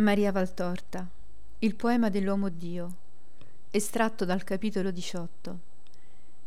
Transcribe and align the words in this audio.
Maria 0.00 0.32
Valtorta, 0.32 1.06
il 1.58 1.74
poema 1.74 2.08
dell'uomo 2.08 2.48
Dio, 2.48 2.96
estratto 3.70 4.24
dal 4.24 4.44
capitolo 4.44 4.90
18. 4.90 5.58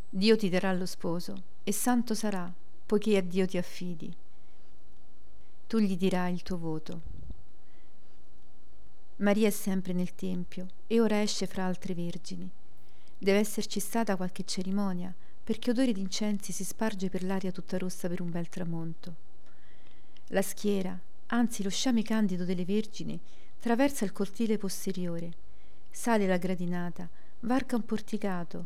Dio 0.09 0.35
ti 0.35 0.49
darà 0.49 0.73
lo 0.73 0.88
sposo, 0.88 1.36
e 1.63 1.71
santo 1.71 2.16
sarà, 2.16 2.52
poiché 2.84 3.16
a 3.16 3.21
Dio 3.21 3.46
ti 3.46 3.60
affidi. 3.60 4.12
Tu 5.68 5.78
gli 5.78 5.96
dirai 5.96 6.34
il 6.34 6.42
tuo 6.42 6.58
voto. 6.58 7.02
Maria 9.17 9.49
è 9.49 9.51
sempre 9.51 9.94
nel 9.94 10.15
Tempio 10.15 10.65
e 10.88 10.99
ora 10.99 11.22
esce 11.22 11.46
fra 11.46 11.65
altre 11.65 11.94
vergini. 11.94 12.49
Deve 13.15 13.38
esserci 13.38 13.79
stata 13.79 14.15
qualche 14.15 14.46
cerimonia, 14.46 15.13
perché 15.44 15.70
odore 15.70 15.92
d'incensi 15.92 16.52
si 16.52 16.63
sparge 16.63 17.08
per 17.08 17.22
l'aria 17.23 17.52
tutta 17.52 17.77
rossa 17.77 18.08
per 18.08 18.20
un 18.20 18.31
bel 18.31 18.49
tramonto. 18.49 19.16
La 20.30 20.41
schiera, 20.41 20.99
anzi 21.27 21.62
lo 21.62 21.70
sciame 21.70 22.02
candido 22.02 22.45
delle 22.45 22.66
vergini, 22.66 23.20
traversa 23.63 24.03
il 24.03 24.11
cortile 24.11 24.57
posteriore, 24.57 25.31
sale 25.90 26.27
la 26.27 26.35
gradinata, 26.35 27.08
varca 27.40 27.77
un 27.77 27.85
porticato, 27.85 28.66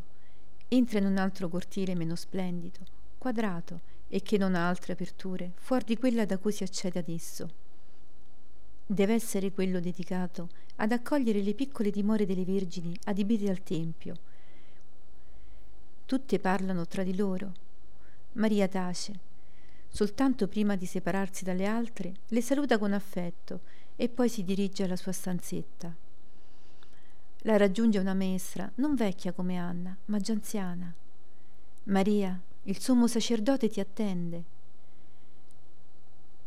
entra 0.66 0.98
in 0.98 1.06
un 1.06 1.18
altro 1.18 1.48
cortile 1.48 1.94
meno 1.94 2.16
splendido, 2.16 2.80
quadrato 3.16 3.78
e 4.08 4.22
che 4.22 4.36
non 4.38 4.56
ha 4.56 4.66
altre 4.68 4.94
aperture, 4.94 5.52
fuori 5.54 5.84
di 5.84 5.96
quella 5.98 6.24
da 6.26 6.36
cui 6.38 6.50
si 6.50 6.64
accede 6.64 6.98
ad 6.98 7.08
esso. 7.08 7.48
Deve 8.84 9.14
essere 9.14 9.52
quello 9.52 9.78
dedicato 9.78 10.48
ad 10.74 10.90
accogliere 10.90 11.42
le 11.42 11.54
piccole 11.54 11.92
dimore 11.92 12.26
delle 12.26 12.44
vergini 12.44 12.98
adibite 13.04 13.48
al 13.48 13.62
Tempio. 13.62 14.16
Tutte 16.06 16.40
parlano 16.40 16.88
tra 16.88 17.04
di 17.04 17.14
loro. 17.14 17.52
Maria 18.32 18.66
tace. 18.66 19.26
Soltanto 19.86 20.48
prima 20.48 20.74
di 20.74 20.86
separarsi 20.86 21.44
dalle 21.44 21.66
altre, 21.66 22.14
le 22.26 22.42
saluta 22.42 22.78
con 22.78 22.92
affetto 22.92 23.60
e 24.00 24.08
poi 24.08 24.28
si 24.28 24.44
dirige 24.44 24.84
alla 24.84 24.94
sua 24.94 25.10
stanzetta. 25.10 25.92
La 27.42 27.56
raggiunge 27.56 27.98
una 27.98 28.14
maestra, 28.14 28.70
non 28.76 28.94
vecchia 28.94 29.32
come 29.32 29.56
Anna, 29.56 29.96
ma 30.04 30.18
già 30.18 30.32
anziana. 30.34 30.94
Maria, 31.84 32.40
il 32.62 32.78
sommo 32.78 33.08
sacerdote 33.08 33.68
ti 33.68 33.80
attende. 33.80 34.44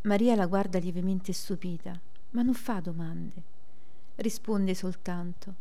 Maria 0.04 0.36
la 0.36 0.46
guarda 0.46 0.80
lievemente 0.80 1.34
stupita, 1.34 2.00
ma 2.30 2.42
non 2.42 2.54
fa 2.54 2.80
domande. 2.80 3.44
Risponde 4.16 4.74
soltanto: 4.74 5.54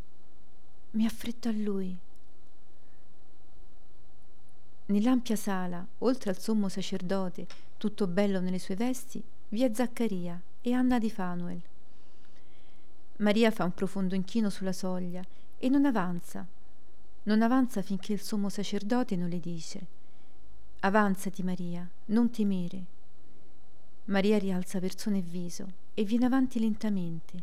Mi 0.92 1.06
affretto 1.06 1.48
a 1.48 1.52
lui. 1.52 1.98
Nell'ampia 4.86 5.34
sala, 5.34 5.84
oltre 5.98 6.30
al 6.30 6.38
sommo 6.38 6.68
sacerdote, 6.68 7.48
tutto 7.76 8.06
bello 8.06 8.38
nelle 8.38 8.60
sue 8.60 8.76
vesti, 8.76 9.20
vi 9.48 9.64
è 9.64 9.70
Zaccaria 9.74 10.40
e 10.60 10.72
Anna 10.72 11.00
di 11.00 11.10
Fanuel. 11.10 11.60
Maria 13.20 13.50
fa 13.50 13.64
un 13.64 13.74
profondo 13.74 14.14
inchino 14.14 14.48
sulla 14.48 14.72
soglia 14.72 15.22
e 15.58 15.68
non 15.68 15.84
avanza. 15.84 16.46
Non 17.24 17.42
avanza 17.42 17.82
finché 17.82 18.14
il 18.14 18.20
sommo 18.20 18.48
sacerdote 18.48 19.14
non 19.14 19.28
le 19.28 19.40
dice 19.40 19.86
Avanzati 20.80 21.42
Maria, 21.42 21.86
non 22.06 22.30
temere. 22.30 22.84
Maria 24.06 24.38
rialza 24.38 24.80
persona 24.80 25.18
e 25.18 25.20
viso 25.20 25.66
e 25.92 26.04
viene 26.04 26.24
avanti 26.24 26.58
lentamente, 26.58 27.42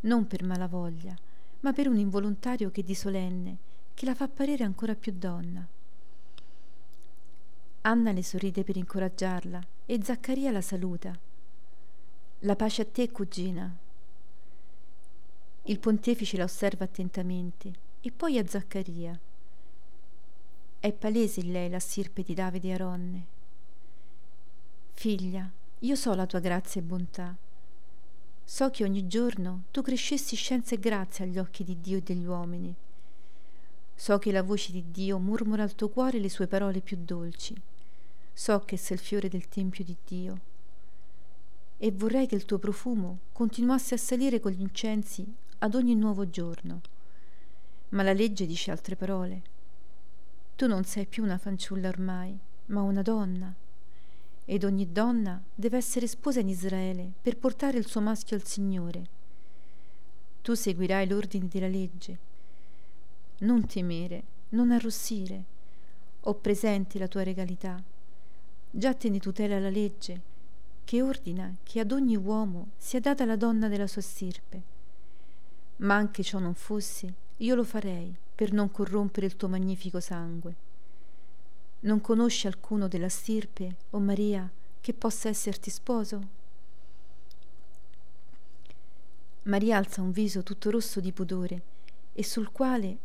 non 0.00 0.26
per 0.26 0.42
malavoglia, 0.42 1.14
ma 1.60 1.72
per 1.72 1.86
un 1.86 1.98
involontario 1.98 2.72
che 2.72 2.82
di 2.82 2.94
solenne, 2.94 3.56
che 3.94 4.04
la 4.04 4.14
fa 4.14 4.24
apparire 4.24 4.64
ancora 4.64 4.96
più 4.96 5.12
donna. 5.16 5.64
Anna 7.82 8.10
le 8.10 8.24
sorride 8.24 8.64
per 8.64 8.76
incoraggiarla 8.76 9.64
e 9.86 10.00
Zaccaria 10.02 10.50
la 10.50 10.60
saluta. 10.60 11.16
La 12.40 12.56
pace 12.56 12.82
a 12.82 12.86
te, 12.86 13.12
cugina, 13.12 13.72
il 15.68 15.80
pontefice 15.80 16.36
la 16.36 16.44
osserva 16.44 16.84
attentamente 16.84 17.72
e 18.00 18.12
poi 18.12 18.38
a 18.38 18.46
Zaccaria. 18.46 19.18
È 20.78 20.92
palese 20.92 21.40
in 21.40 21.50
lei 21.50 21.68
la 21.68 21.80
stirpe 21.80 22.22
di 22.22 22.34
Davide 22.34 22.72
Aronne. 22.72 23.26
Figlia, 24.92 25.50
io 25.80 25.96
so 25.96 26.14
la 26.14 26.26
tua 26.26 26.38
grazia 26.38 26.80
e 26.80 26.84
bontà. 26.84 27.36
So 28.44 28.70
che 28.70 28.84
ogni 28.84 29.08
giorno 29.08 29.64
tu 29.72 29.82
crescessi 29.82 30.36
scienza 30.36 30.76
e 30.76 30.78
grazia 30.78 31.24
agli 31.24 31.38
occhi 31.38 31.64
di 31.64 31.80
Dio 31.80 31.96
e 31.96 32.02
degli 32.02 32.24
uomini. 32.24 32.72
So 33.92 34.18
che 34.18 34.30
la 34.30 34.44
voce 34.44 34.70
di 34.70 34.84
Dio 34.92 35.18
mormora 35.18 35.64
al 35.64 35.74
tuo 35.74 35.88
cuore 35.88 36.20
le 36.20 36.30
sue 36.30 36.46
parole 36.46 36.80
più 36.80 36.96
dolci. 36.96 37.60
So 38.32 38.60
che 38.60 38.76
sei 38.76 38.96
il 38.96 39.02
fiore 39.02 39.28
del 39.28 39.48
Tempio 39.48 39.82
di 39.82 39.96
Dio. 40.06 40.40
E 41.76 41.90
vorrei 41.90 42.28
che 42.28 42.36
il 42.36 42.44
tuo 42.44 42.58
profumo 42.58 43.18
continuasse 43.32 43.94
a 43.94 43.98
salire 43.98 44.38
con 44.38 44.52
gli 44.52 44.60
incensi 44.60 45.44
ad 45.58 45.74
ogni 45.74 45.94
nuovo 45.94 46.28
giorno. 46.28 46.80
Ma 47.90 48.02
la 48.02 48.12
legge 48.12 48.46
dice 48.46 48.70
altre 48.70 48.94
parole. 48.94 49.42
Tu 50.54 50.66
non 50.66 50.84
sei 50.84 51.06
più 51.06 51.22
una 51.22 51.38
fanciulla 51.38 51.88
ormai, 51.88 52.38
ma 52.66 52.82
una 52.82 53.02
donna. 53.02 53.52
Ed 54.44 54.64
ogni 54.64 54.92
donna 54.92 55.42
deve 55.54 55.78
essere 55.78 56.06
sposa 56.06 56.40
in 56.40 56.48
Israele 56.48 57.10
per 57.20 57.38
portare 57.38 57.78
il 57.78 57.86
suo 57.86 58.00
maschio 58.00 58.36
al 58.36 58.44
Signore. 58.44 59.14
Tu 60.42 60.54
seguirai 60.54 61.08
l'ordine 61.08 61.48
della 61.48 61.68
legge. 61.68 62.18
Non 63.38 63.66
temere, 63.66 64.22
non 64.50 64.70
arrossire. 64.70 65.44
Ho 66.22 66.34
presente 66.34 66.98
la 66.98 67.08
tua 67.08 67.22
regalità. 67.22 67.82
Già 68.70 68.94
te 68.94 69.08
ne 69.08 69.18
tutela 69.18 69.58
la 69.58 69.70
legge, 69.70 70.20
che 70.84 71.02
ordina 71.02 71.52
che 71.62 71.80
ad 71.80 71.92
ogni 71.92 72.16
uomo 72.16 72.68
sia 72.76 73.00
data 73.00 73.24
la 73.24 73.36
donna 73.36 73.68
della 73.68 73.86
sua 73.86 74.02
stirpe 74.02 74.74
ma 75.78 75.94
anche 75.94 76.22
ciò 76.22 76.38
non 76.38 76.54
fosse, 76.54 77.14
io 77.38 77.54
lo 77.54 77.64
farei 77.64 78.14
per 78.34 78.52
non 78.52 78.70
corrompere 78.70 79.26
il 79.26 79.36
tuo 79.36 79.48
magnifico 79.48 80.00
sangue. 80.00 80.54
Non 81.80 82.00
conosci 82.00 82.46
alcuno 82.46 82.88
della 82.88 83.08
stirpe, 83.08 83.76
o 83.90 83.96
oh 83.96 84.00
Maria, 84.00 84.50
che 84.80 84.94
possa 84.94 85.28
esserti 85.28 85.70
sposo? 85.70 86.34
Maria 89.42 89.76
alza 89.76 90.02
un 90.02 90.10
viso 90.10 90.42
tutto 90.42 90.70
rosso 90.70 91.00
di 91.00 91.12
pudore 91.12 91.62
e 92.12 92.24
sul 92.24 92.50
quale, 92.50 92.98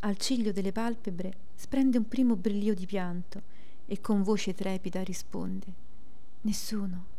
al 0.00 0.16
ciglio 0.16 0.52
delle 0.52 0.72
palpebre, 0.72 1.32
sprende 1.54 1.98
un 1.98 2.06
primo 2.06 2.36
brillio 2.36 2.74
di 2.74 2.86
pianto 2.86 3.42
e 3.86 4.00
con 4.00 4.22
voce 4.22 4.54
trepida 4.54 5.02
risponde: 5.02 5.66
Nessuno 6.42 7.16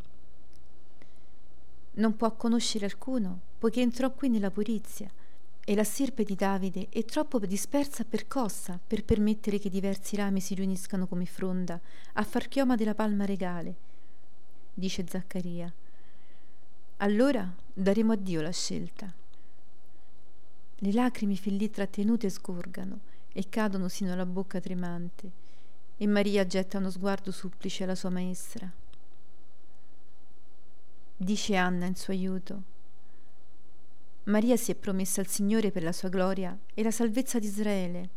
non 2.00 2.16
può 2.16 2.36
conoscere 2.36 2.86
alcuno, 2.86 3.40
poiché 3.58 3.82
entrò 3.82 4.12
qui 4.12 4.30
nella 4.30 4.52
purizia, 4.52 5.10
e 5.64 5.76
la 5.76 5.84
stirpe 5.84 6.24
di 6.24 6.34
Davide 6.34 6.88
è 6.90 7.06
troppo 7.06 7.38
dispersa 7.40 8.02
e 8.02 8.06
percossa 8.06 8.80
per 8.86 9.06
permettere 9.06 9.60
che 9.60 9.70
diversi 9.70 10.16
rami 10.16 10.40
si 10.40 10.56
riuniscano 10.56 11.06
come 11.06 11.26
fronda 11.26 11.80
a 12.14 12.24
far 12.24 12.48
chioma 12.48 12.76
della 12.76 12.96
palma 12.96 13.26
regale, 13.26 13.76
dice 14.74 15.06
Zaccaria. 15.08 15.72
Allora 16.98 17.54
daremo 17.72 18.14
a 18.14 18.16
Dio 18.16 18.42
la 18.42 18.52
scelta. 18.52 19.14
Le 20.82 20.92
lacrime 20.94 21.36
fin 21.36 21.56
lì 21.58 21.70
trattenute 21.70 22.30
sgorgano 22.30 23.00
e 23.32 23.48
cadono 23.48 23.90
sino 23.90 24.14
alla 24.14 24.26
bocca 24.26 24.60
tremante, 24.60 25.32
e 25.98 26.08
Maria 26.08 26.48
getta 26.48 26.80
uno 26.80 26.90
sguardo 26.90 27.32
supplice 27.32 27.84
alla 27.84 27.96
sua 27.96 28.10
maestra 28.10 28.79
dice 31.22 31.58
Anna 31.58 31.86
in 31.86 31.96
suo 31.96 32.14
aiuto. 32.14 32.64
Maria 34.24 34.56
si 34.56 34.72
è 34.72 34.76
promessa 34.76 35.20
al 35.20 35.28
Signore 35.28 35.70
per 35.70 35.84
la 35.84 35.92
sua 35.92 36.08
gloria 36.08 36.58
e 36.74 36.82
la 36.82 36.92
salvezza 36.92 37.40
di 37.40 37.48
Israele. 37.48 38.10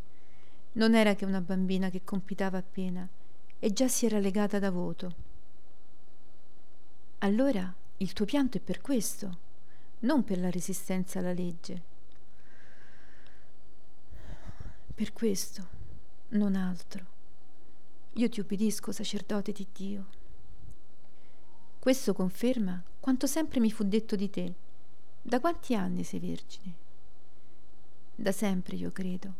Non 0.75 0.95
era 0.95 1.17
che 1.17 1.25
una 1.25 1.41
bambina 1.41 1.91
che 1.91 2.05
compitava 2.05 2.59
appena 2.59 3.09
e 3.59 3.73
già 3.73 3.89
si 3.89 4.07
era 4.07 4.21
legata 4.21 4.61
da 4.61 4.71
voto. 4.71 5.15
Allora 7.19 7.75
il 7.97 8.13
tuo 8.13 8.25
pianto 8.25 8.59
è 8.59 8.61
per 8.61 8.81
questo, 8.81 9.39
non 10.01 10.23
per 10.23 10.39
la 10.39 10.51
resistenza 10.51 11.19
alla 11.19 11.33
legge. 11.33 11.83
Per 14.95 15.13
questo, 15.13 15.67
non 16.29 16.55
altro. 16.55 17.05
Io 18.13 18.29
ti 18.29 18.39
ubbidisco, 18.39 18.93
sacerdote 18.93 19.51
di 19.51 19.67
Dio. 19.73 20.07
Questo 21.81 22.13
conferma 22.13 22.81
quanto 23.03 23.27
sempre 23.27 23.59
mi 23.59 23.73
fu 23.73 23.83
detto 23.83 24.15
di 24.15 24.31
te. 24.31 24.55
Da 25.21 25.41
quanti 25.41 25.75
anni 25.75 26.05
sei 26.05 26.21
vergine? 26.21 26.73
Da 28.15 28.31
sempre, 28.31 28.77
io 28.77 28.93
credo. 28.93 29.35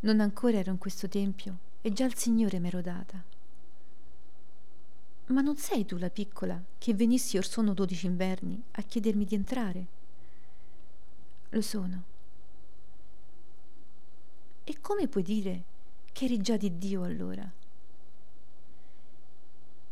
Non 0.00 0.18
ancora 0.18 0.56
ero 0.56 0.70
in 0.70 0.78
questo 0.78 1.06
tempio 1.06 1.58
e 1.82 1.92
già 1.92 2.06
il 2.06 2.16
Signore 2.16 2.58
m'ero 2.58 2.80
data. 2.80 3.22
Ma 5.26 5.42
non 5.42 5.58
sei 5.58 5.84
tu 5.84 5.98
la 5.98 6.08
piccola 6.08 6.58
che 6.78 6.94
venissi 6.94 7.36
or 7.36 7.44
sono 7.44 7.74
dodici 7.74 8.06
inverni 8.06 8.62
a 8.70 8.82
chiedermi 8.82 9.26
di 9.26 9.34
entrare? 9.34 9.86
Lo 11.50 11.60
sono. 11.60 12.02
E 14.64 14.80
come 14.80 15.06
puoi 15.06 15.22
dire 15.22 15.64
che 16.12 16.24
eri 16.24 16.40
già 16.40 16.56
di 16.56 16.78
Dio 16.78 17.02
allora? 17.02 17.46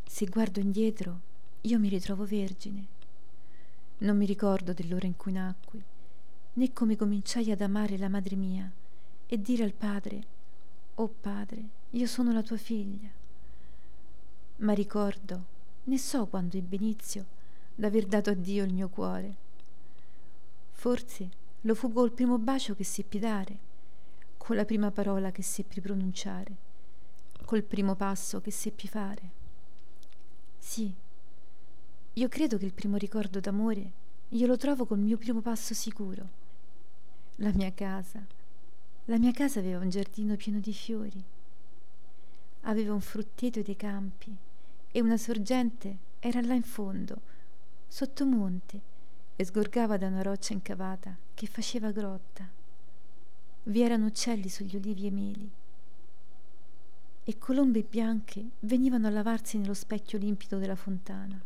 Se 0.05 0.25
guardo 0.25 0.59
indietro, 0.59 1.27
io 1.61 1.79
mi 1.79 1.89
ritrovo 1.89 2.25
vergine. 2.25 2.85
Non 3.99 4.15
mi 4.15 4.25
ricordo 4.25 4.71
dell'ora 4.71 5.05
in 5.05 5.17
cui 5.17 5.33
nacqui, 5.33 5.83
né 6.53 6.71
come 6.71 6.95
cominciai 6.95 7.51
ad 7.51 7.59
amare 7.59 7.97
la 7.97 8.07
madre 8.07 8.35
mia 8.35 8.71
e 9.25 9.41
dire 9.41 9.63
al 9.63 9.73
padre, 9.73 10.23
oh 10.95 11.13
padre, 11.19 11.67
io 11.91 12.07
sono 12.07 12.31
la 12.31 12.41
tua 12.41 12.55
figlia. 12.57 13.09
Ma 14.57 14.73
ricordo, 14.73 15.45
ne 15.83 15.97
so 15.97 16.27
quando 16.27 16.55
ebbe 16.55 16.77
inizio, 16.77 17.25
d'aver 17.75 18.05
dato 18.05 18.29
a 18.29 18.33
Dio 18.33 18.63
il 18.63 18.73
mio 18.73 18.87
cuore. 18.87 19.35
Forse 20.71 21.29
lo 21.61 21.75
fu 21.75 21.91
col 21.91 22.13
primo 22.13 22.37
bacio 22.37 22.73
che 22.73 22.85
seppi 22.85 23.19
dare, 23.19 23.57
con 24.37 24.55
la 24.55 24.63
prima 24.63 24.91
parola 24.91 25.31
che 25.31 25.43
seppi 25.43 25.81
pronunciare, 25.81 26.55
col 27.43 27.63
primo 27.63 27.95
passo 27.95 28.39
che 28.39 28.51
seppi 28.51 28.87
fare. 28.87 29.37
Sì, 30.57 30.93
io 32.19 32.27
credo 32.27 32.57
che 32.57 32.65
il 32.65 32.73
primo 32.73 32.97
ricordo 32.97 33.39
d'amore 33.39 33.91
io 34.27 34.45
lo 34.45 34.57
trovo 34.57 34.85
col 34.85 34.99
mio 34.99 35.17
primo 35.17 35.39
passo 35.39 35.73
sicuro. 35.73 36.27
La 37.37 37.53
mia 37.53 37.71
casa. 37.71 38.21
La 39.05 39.17
mia 39.17 39.31
casa 39.31 39.59
aveva 39.59 39.79
un 39.79 39.89
giardino 39.89 40.35
pieno 40.35 40.59
di 40.59 40.73
fiori. 40.73 41.23
Aveva 42.63 42.93
un 42.93 42.99
frutteto 42.99 43.61
dei 43.61 43.77
campi 43.77 44.35
e 44.91 45.01
una 45.01 45.15
sorgente 45.15 45.97
era 46.19 46.41
là 46.41 46.53
in 46.55 46.63
fondo, 46.63 47.21
sotto 47.87 48.25
monte, 48.25 48.81
e 49.37 49.45
sgorgava 49.45 49.95
da 49.95 50.07
una 50.07 50.21
roccia 50.21 50.51
incavata 50.51 51.15
che 51.33 51.47
faceva 51.47 51.91
grotta. 51.91 52.45
Vi 53.63 53.81
erano 53.81 54.07
uccelli 54.07 54.49
sugli 54.49 54.75
ulivi 54.75 55.07
e 55.07 55.11
meli 55.11 55.49
e 57.23 57.37
colombe 57.37 57.81
bianche 57.83 58.43
venivano 58.59 59.07
a 59.07 59.11
lavarsi 59.11 59.57
nello 59.57 59.73
specchio 59.73 60.17
limpido 60.17 60.57
della 60.57 60.75
fontana. 60.75 61.41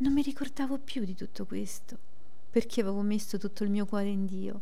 Non 0.00 0.14
mi 0.14 0.22
ricordavo 0.22 0.78
più 0.78 1.04
di 1.04 1.14
tutto 1.14 1.44
questo, 1.44 1.98
perché 2.48 2.80
avevo 2.80 3.02
messo 3.02 3.36
tutto 3.36 3.64
il 3.64 3.70
mio 3.70 3.84
cuore 3.84 4.08
in 4.08 4.24
Dio. 4.24 4.60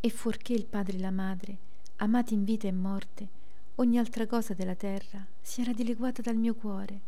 E 0.00 0.10
fuorché 0.10 0.52
il 0.52 0.64
padre 0.64 0.96
e 0.96 1.00
la 1.00 1.12
madre, 1.12 1.56
amati 1.98 2.34
in 2.34 2.42
vita 2.42 2.66
e 2.66 2.72
morte, 2.72 3.28
ogni 3.76 3.98
altra 3.98 4.26
cosa 4.26 4.52
della 4.52 4.74
terra 4.74 5.24
si 5.40 5.60
era 5.60 5.72
dileguata 5.72 6.22
dal 6.22 6.34
mio 6.34 6.54
cuore. 6.54 7.00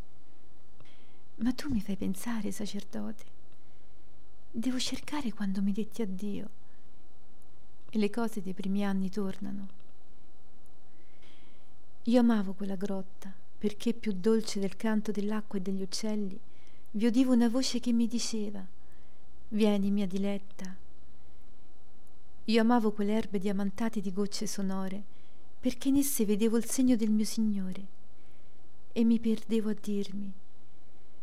Ma 1.36 1.52
tu 1.52 1.68
mi 1.68 1.80
fai 1.80 1.96
pensare, 1.96 2.52
sacerdote. 2.52 3.24
Devo 4.52 4.78
cercare 4.78 5.32
quando 5.32 5.60
mi 5.60 5.72
detti 5.72 6.02
addio. 6.02 6.48
E 7.90 7.98
le 7.98 8.10
cose 8.10 8.40
dei 8.40 8.54
primi 8.54 8.84
anni 8.84 9.10
tornano. 9.10 9.68
Io 12.04 12.20
amavo 12.20 12.52
quella 12.52 12.76
grotta 12.76 13.42
perché 13.64 13.94
più 13.94 14.12
dolce 14.12 14.60
del 14.60 14.76
canto 14.76 15.10
dell'acqua 15.10 15.58
e 15.58 15.62
degli 15.62 15.80
uccelli, 15.80 16.38
vi 16.90 17.06
udivo 17.06 17.32
una 17.32 17.48
voce 17.48 17.80
che 17.80 17.92
mi 17.94 18.06
diceva 18.06 18.62
Vieni, 19.48 19.90
mia 19.90 20.06
diletta. 20.06 20.76
Io 22.44 22.60
amavo 22.60 22.92
quelle 22.92 23.14
erbe 23.14 23.38
diamantate 23.38 24.02
di 24.02 24.12
gocce 24.12 24.46
sonore, 24.46 25.02
perché 25.58 25.88
in 25.88 25.96
esse 25.96 26.26
vedevo 26.26 26.58
il 26.58 26.66
segno 26.66 26.94
del 26.94 27.08
mio 27.08 27.24
Signore, 27.24 27.86
e 28.92 29.02
mi 29.02 29.18
perdevo 29.18 29.70
a 29.70 29.76
dirmi 29.80 30.30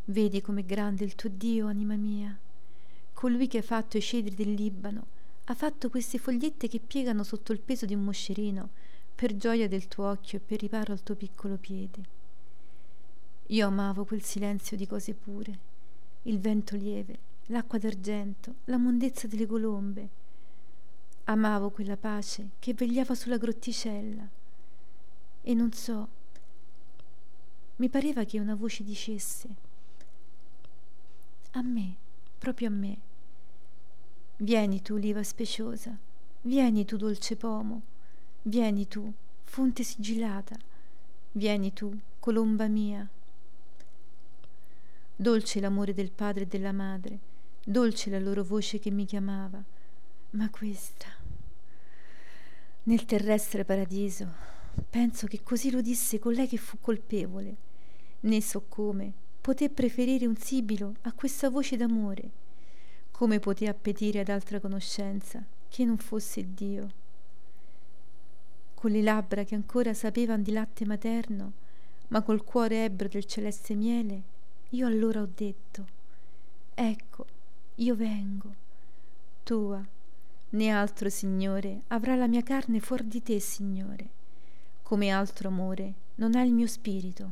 Vedi 0.06 0.42
com'è 0.42 0.66
grande 0.66 1.04
il 1.04 1.14
tuo 1.14 1.30
Dio, 1.32 1.68
anima 1.68 1.94
mia. 1.94 2.36
Colui 3.14 3.46
che 3.46 3.60
ha 3.60 3.62
fatto 3.62 3.98
i 3.98 4.02
cedri 4.02 4.34
del 4.34 4.56
Libano, 4.56 5.06
ha 5.44 5.54
fatto 5.54 5.92
queste 5.92 6.18
fogliette 6.18 6.68
che 6.68 6.80
piegano 6.80 7.24
sotto 7.24 7.52
il 7.52 7.60
peso 7.60 7.86
di 7.86 7.94
un 7.94 8.04
moscerino, 8.04 8.70
per 9.14 9.38
gioia 9.38 9.68
del 9.68 9.88
tuo 9.88 10.10
occhio 10.10 10.40
e 10.40 10.42
per 10.42 10.60
riparo 10.60 10.92
al 10.92 11.04
tuo 11.04 11.14
piccolo 11.14 11.58
piede. 11.58 12.20
Io 13.52 13.68
amavo 13.68 14.06
quel 14.06 14.24
silenzio 14.24 14.78
di 14.78 14.88
cose 14.88 15.14
pure, 15.14 15.60
il 16.24 16.40
vento 16.40 16.78
lieve, 16.78 17.20
l'acqua 17.48 17.78
d'argento, 17.78 18.56
la 18.66 18.78
mondezza 18.78 19.28
delle 19.28 19.46
colombe. 19.46 20.10
Amavo 21.26 21.70
quella 21.70 21.98
pace 21.98 22.52
che 22.60 22.74
vegliava 22.74 23.14
sulla 23.14 23.36
grotticella. 23.36 24.26
E 25.42 25.54
non 25.54 25.74
so, 25.74 26.08
mi 27.76 27.90
pareva 27.90 28.24
che 28.24 28.40
una 28.40 28.56
voce 28.56 28.86
dicesse, 28.86 29.50
a 31.52 31.62
me, 31.62 31.96
proprio 32.38 32.70
a 32.70 32.72
me, 32.72 32.98
vieni 34.38 34.82
tu, 34.82 34.96
liva 34.96 35.24
speciosa, 35.24 35.94
vieni 36.44 36.86
tu, 36.86 36.96
dolce 36.96 37.36
pomo, 37.36 37.82
vieni 38.44 38.88
tu, 38.88 39.12
fonte 39.44 39.84
sigillata, 39.84 40.56
vieni 41.34 41.74
tu, 41.74 41.94
colomba 42.18 42.68
mia. 42.68 43.10
Dolce 45.22 45.60
l'amore 45.60 45.94
del 45.94 46.10
padre 46.10 46.46
e 46.46 46.48
della 46.48 46.72
madre, 46.72 47.20
dolce 47.64 48.10
la 48.10 48.18
loro 48.18 48.44
voce 48.44 48.80
che 48.80 48.90
mi 48.90 49.06
chiamava, 49.06 49.64
ma 50.32 50.50
questa... 50.50 51.06
Nel 52.86 53.06
terrestre 53.06 53.64
paradiso, 53.64 54.28
penso 54.90 55.28
che 55.28 55.44
così 55.44 55.70
lo 55.70 55.82
disse 55.82 56.18
colei 56.18 56.48
che 56.48 56.58
fu 56.58 56.80
colpevole, 56.82 57.56
né 58.22 58.42
so 58.42 58.66
come 58.68 59.14
poté 59.40 59.70
preferire 59.70 60.26
un 60.26 60.38
sibilo 60.38 60.96
a 61.02 61.14
questa 61.14 61.52
voce 61.52 61.78
d'amore, 61.78 62.32
come 63.12 63.38
poté 63.38 63.68
appetire 63.68 64.22
ad 64.22 64.30
altra 64.30 64.60
conoscenza 64.60 65.46
che 65.70 65.86
non 65.86 66.00
fosse 66.00 66.52
Dio. 66.52 66.90
Con 68.74 68.90
le 68.90 69.04
labbra 69.04 69.44
che 69.44 69.54
ancora 69.54 69.94
sapevano 69.94 70.42
di 70.42 70.52
latte 70.52 70.84
materno, 70.84 71.52
ma 72.08 72.24
col 72.24 72.44
cuore 72.44 72.86
ebbro 72.86 73.08
del 73.08 73.26
celeste 73.26 73.76
miele, 73.76 74.31
io 74.72 74.88
allora 74.88 75.22
ho 75.22 75.30
detto, 75.34 75.88
ecco, 76.74 77.26
io 77.76 77.96
vengo, 77.96 78.54
tua, 79.44 79.86
né 80.50 80.70
altro, 80.70 81.10
Signore, 81.10 81.84
avrà 81.88 82.16
la 82.16 82.28
mia 82.28 82.44
carne 82.44 82.80
fuor 82.80 83.04
di 83.04 83.22
te, 83.24 83.40
Signore, 83.40 84.10
come 84.84 85.10
altro 85.10 85.48
amore 85.48 85.94
non 86.16 86.36
ha 86.36 86.42
il 86.42 86.52
mio 86.52 86.68
spirito. 86.68 87.32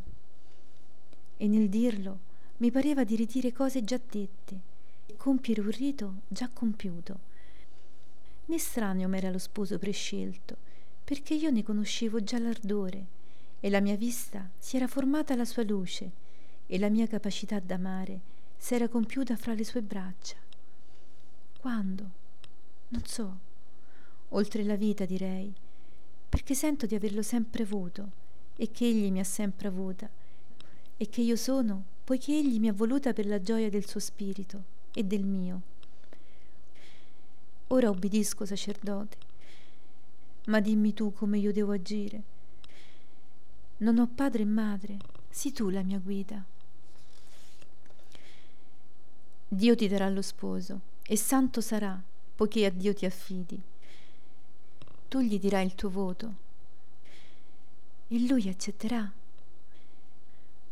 E 1.38 1.48
nel 1.48 1.70
dirlo 1.70 2.20
mi 2.58 2.72
pareva 2.72 3.04
di 3.04 3.16
ridire 3.16 3.54
cose 3.54 3.84
già 3.84 4.00
dette 4.10 4.68
compiere 5.20 5.60
un 5.60 5.70
rito 5.70 6.14
già 6.30 6.50
compiuto. 6.52 7.20
Né 8.46 8.58
strano 8.58 9.06
m'era 9.10 9.30
lo 9.30 9.38
sposo 9.38 9.78
prescelto, 9.78 10.56
perché 11.04 11.34
io 11.34 11.52
ne 11.52 11.62
conoscevo 11.62 12.24
già 12.24 12.40
l'ardore, 12.40 13.06
e 13.60 13.70
la 13.70 13.82
mia 13.82 13.98
vista 13.98 14.50
si 14.58 14.78
era 14.78 14.88
formata 14.88 15.34
alla 15.34 15.44
sua 15.44 15.64
luce, 15.64 16.10
e 16.72 16.78
la 16.78 16.90
mia 16.90 17.08
capacità 17.08 17.60
d'amare 17.60 18.20
s'era 18.56 18.88
compiuta 18.88 19.36
fra 19.36 19.56
le 19.56 19.66
sue 19.66 19.82
braccia. 19.82 20.36
Quando? 21.60 22.10
Non 22.90 23.04
so. 23.06 23.38
Oltre 24.30 24.64
la 24.64 24.76
vita, 24.76 25.06
direi, 25.06 25.52
perché 26.30 26.54
sento 26.54 26.86
di 26.86 26.94
averlo 26.94 27.24
sempre 27.24 27.64
avuto 27.64 28.12
e 28.56 28.70
che 28.70 28.86
egli 28.86 29.10
mi 29.12 29.20
ha 29.20 29.24
sempre 29.24 29.68
avuta 29.68 30.08
e 30.96 31.10
che 31.10 31.22
io 31.22 31.36
sono 31.36 31.84
poiché 32.04 32.38
egli 32.38 32.60
mi 32.60 32.68
ha 32.68 32.74
voluta 32.74 33.14
per 33.14 33.26
la 33.26 33.42
gioia 33.42 33.70
del 33.70 33.88
suo 33.88 34.00
spirito 34.00 34.64
e 34.94 35.04
del 35.04 35.24
mio. 35.24 35.62
Ora 37.68 37.90
obbedisco, 37.90 38.46
sacerdote, 38.46 39.18
ma 40.46 40.60
dimmi 40.60 40.94
tu 40.94 41.12
come 41.14 41.40
io 41.40 41.52
devo 41.52 41.72
agire. 41.72 42.22
Non 43.78 43.98
ho 43.98 44.08
padre 44.14 44.44
e 44.44 44.46
madre, 44.46 44.98
sii 45.30 45.52
tu 45.52 45.70
la 45.70 45.82
mia 45.82 46.00
guida. 46.00 46.46
Dio 49.52 49.76
ti 49.76 49.88
darà 49.88 50.08
lo 50.10 50.22
sposo 50.22 50.80
e 51.02 51.18
santo 51.18 51.60
sarà, 51.60 52.00
poiché 52.36 52.66
a 52.66 52.70
Dio 52.70 52.94
ti 52.94 53.08
affidi. 53.08 53.60
Tu 55.08 55.20
gli 55.22 55.40
dirai 55.40 55.66
il 55.66 55.74
tuo 55.74 55.90
voto 55.90 56.34
e 58.10 58.20
lui 58.28 58.48
accetterà. 58.48 59.12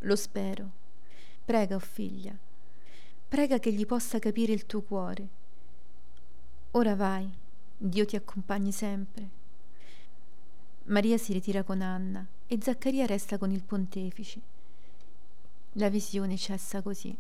Lo 0.02 0.16
spero. 0.16 0.70
Prega, 1.44 1.74
o 1.74 1.78
oh 1.78 1.82
figlia, 1.82 2.38
prega 3.28 3.58
che 3.58 3.74
gli 3.74 3.86
possa 3.88 4.20
capire 4.20 4.54
il 4.54 4.68
tuo 4.68 4.82
cuore. 4.82 5.28
Ora 6.72 6.96
vai, 6.96 7.28
Dio 7.76 8.06
ti 8.06 8.16
accompagni 8.16 8.72
sempre. 8.72 9.30
Maria 10.84 11.18
si 11.18 11.34
ritira 11.34 11.64
con 11.64 11.82
Anna 11.82 12.24
e 12.46 12.60
Zaccaria 12.62 13.08
resta 13.08 13.40
con 13.40 13.50
il 13.50 13.64
pontefice. 13.64 14.40
La 15.74 15.90
visione 15.90 16.38
cessa 16.38 16.84
così. 16.84 17.18